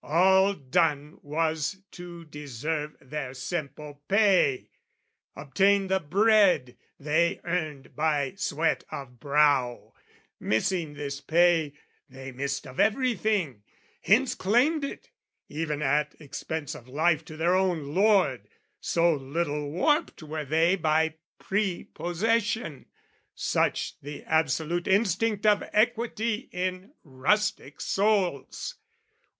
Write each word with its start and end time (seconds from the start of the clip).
All 0.03 0.55
done 0.55 1.19
was 1.21 1.83
to 1.91 2.25
deserve 2.25 2.97
their 2.99 3.35
simple 3.35 4.01
pay, 4.07 4.71
Obtain 5.35 5.89
the 5.89 5.99
bread 5.99 6.75
they 6.99 7.39
earned 7.43 7.95
by 7.95 8.33
sweat 8.35 8.83
of 8.89 9.19
brow: 9.19 9.93
Missing 10.39 10.95
this 10.95 11.21
pay, 11.21 11.73
they 12.09 12.31
missed 12.31 12.65
of 12.65 12.79
everything 12.79 13.61
Hence 14.01 14.33
claimed 14.33 14.83
it, 14.83 15.11
even 15.49 15.83
at 15.83 16.15
expense 16.19 16.73
of 16.73 16.87
life 16.87 17.23
To 17.25 17.37
their 17.37 17.53
own 17.53 17.93
lord, 17.93 18.47
so 18.79 19.13
little 19.13 19.69
warped 19.69 20.23
were 20.23 20.45
they 20.45 20.75
By 20.77 21.13
prepossession, 21.37 22.87
such 23.35 23.99
the 24.01 24.23
absolute 24.23 24.87
Instinct 24.87 25.45
of 25.45 25.63
equity 25.71 26.49
in 26.51 26.91
rustic 27.03 27.79
souls! 27.79 28.77